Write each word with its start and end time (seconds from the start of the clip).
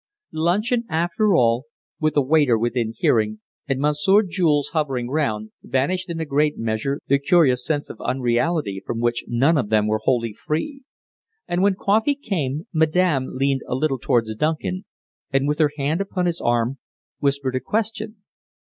Luncheon, 0.33 0.83
after 0.89 1.35
all, 1.35 1.65
with 1.99 2.17
a 2.17 2.23
waiter 2.23 2.57
within 2.57 2.91
hearing, 2.91 3.39
and 3.67 3.79
Monsieur 3.79 4.23
Jules 4.23 4.69
hovering 4.69 5.11
round, 5.11 5.51
banished 5.61 6.09
in 6.09 6.19
a 6.19 6.25
great 6.25 6.57
measure 6.57 6.99
the 7.07 7.19
curious 7.19 7.63
sense 7.63 7.87
of 7.91 8.01
unreality 8.01 8.81
from 8.83 8.99
which 8.99 9.25
none 9.27 9.59
of 9.59 9.69
them 9.69 9.85
were 9.85 10.01
wholly 10.01 10.33
free. 10.33 10.81
And 11.47 11.61
when 11.61 11.75
coffee 11.75 12.15
came, 12.15 12.65
Madame 12.73 13.35
leaned 13.37 13.61
a 13.67 13.75
little 13.75 13.99
towards 13.99 14.33
Duncan, 14.33 14.85
and 15.29 15.47
with 15.47 15.59
her 15.59 15.69
hand 15.77 16.01
upon 16.01 16.25
his 16.25 16.41
arm 16.41 16.79
whispered 17.19 17.55
a 17.55 17.59
question. 17.59 18.23